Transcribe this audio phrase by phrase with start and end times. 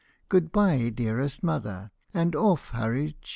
[0.29, 3.29] Good bye, dearest mother!" And oflf hurried she.